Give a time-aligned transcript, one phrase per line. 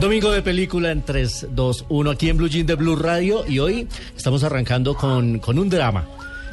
[0.00, 3.58] Domingo de película en 3, 2, 1 aquí en Blue Jean de Blue Radio y
[3.58, 3.86] hoy
[4.16, 6.08] estamos arrancando con, con un drama.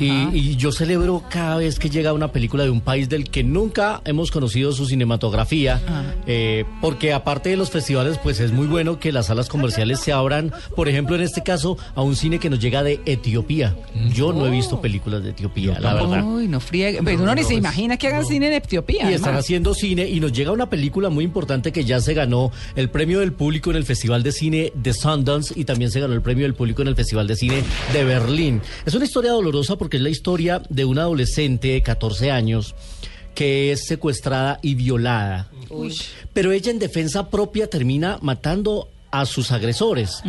[0.00, 3.42] Y, y yo celebro cada vez que llega una película de un país del que
[3.42, 5.80] nunca hemos conocido su cinematografía,
[6.26, 10.12] eh, porque aparte de los festivales, pues es muy bueno que las salas comerciales se
[10.12, 13.76] abran, por ejemplo, en este caso, a un cine que nos llega de Etiopía.
[14.14, 16.24] Yo no he visto películas de Etiopía, la verdad.
[16.24, 17.00] Uy, no friegue.
[17.02, 19.10] Pero uno ni se imagina que hagan cine en Etiopía.
[19.10, 22.50] Y están haciendo cine y nos llega una película muy importante que ya se ganó
[22.76, 26.14] el premio del público en el Festival de Cine de Sundance y también se ganó
[26.14, 28.60] el premio del público en el Festival de Cine de Berlín.
[28.84, 32.74] Es una historia dolorosa porque es la historia de una adolescente de 14 años
[33.34, 35.48] que es secuestrada y violada.
[36.32, 40.22] Pero ella en defensa propia termina matando a sus agresores.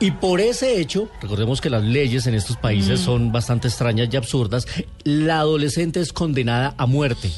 [0.00, 4.16] Y por ese hecho, recordemos que las leyes en estos países son bastante extrañas y
[4.16, 4.66] absurdas,
[5.04, 7.30] la adolescente es condenada a muerte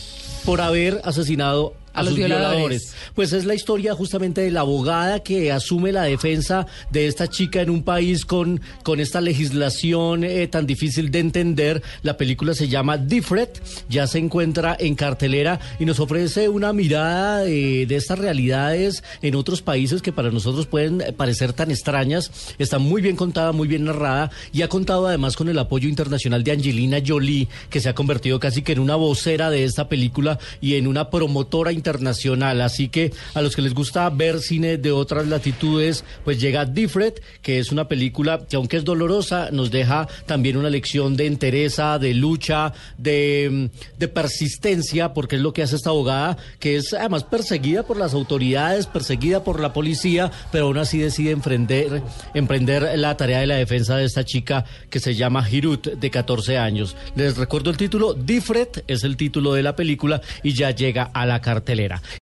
[0.44, 2.50] por haber asesinado a, A los sus violadores.
[2.56, 2.94] violadores.
[3.14, 7.62] Pues es la historia justamente de la abogada que asume la defensa de esta chica
[7.62, 11.82] en un país con, con esta legislación eh, tan difícil de entender.
[12.02, 17.40] La película se llama Diffret, ya se encuentra en cartelera y nos ofrece una mirada
[17.40, 22.30] de, de estas realidades en otros países que para nosotros pueden eh, parecer tan extrañas.
[22.58, 26.44] Está muy bien contada, muy bien narrada y ha contado además con el apoyo internacional
[26.44, 30.38] de Angelina Jolie, que se ha convertido casi que en una vocera de esta película
[30.60, 31.85] y en una promotora internacional.
[31.86, 37.22] Así que a los que les gusta ver cine de otras latitudes, pues llega Diffret,
[37.42, 41.98] que es una película que aunque es dolorosa, nos deja también una lección de entereza,
[41.98, 46.92] de lucha, de, mm, de persistencia, porque es lo que hace esta abogada, que es
[46.92, 52.02] además perseguida por las autoridades, perseguida por la policía, pero aún así decide emprender,
[52.34, 56.58] emprender la tarea de la defensa de esta chica que se llama Hirut, de 14
[56.58, 56.96] años.
[57.14, 61.26] Les recuerdo el título, Diffret es el título de la película y ya llega a
[61.26, 61.40] la
[61.76, 62.00] cartelera.